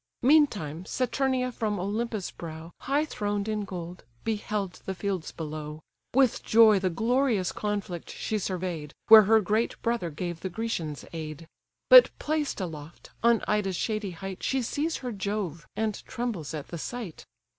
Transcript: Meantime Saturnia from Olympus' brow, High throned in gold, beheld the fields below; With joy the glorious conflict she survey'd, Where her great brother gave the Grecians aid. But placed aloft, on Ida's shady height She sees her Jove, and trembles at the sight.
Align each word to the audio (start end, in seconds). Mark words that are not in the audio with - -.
Meantime 0.23 0.83
Saturnia 0.83 1.51
from 1.51 1.79
Olympus' 1.79 2.31
brow, 2.31 2.71
High 2.79 3.05
throned 3.05 3.47
in 3.47 3.65
gold, 3.65 4.03
beheld 4.23 4.81
the 4.87 4.95
fields 4.95 5.31
below; 5.31 5.79
With 6.15 6.41
joy 6.41 6.79
the 6.79 6.89
glorious 6.89 7.51
conflict 7.51 8.09
she 8.09 8.39
survey'd, 8.39 8.95
Where 9.09 9.21
her 9.29 9.41
great 9.41 9.79
brother 9.83 10.09
gave 10.09 10.39
the 10.39 10.49
Grecians 10.49 11.05
aid. 11.13 11.47
But 11.87 12.09
placed 12.17 12.59
aloft, 12.59 13.11
on 13.21 13.43
Ida's 13.47 13.75
shady 13.75 14.09
height 14.09 14.41
She 14.41 14.63
sees 14.63 14.97
her 15.05 15.11
Jove, 15.11 15.67
and 15.75 16.03
trembles 16.05 16.55
at 16.55 16.69
the 16.69 16.79
sight. 16.79 17.23